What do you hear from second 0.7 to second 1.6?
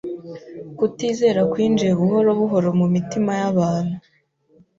Kutizera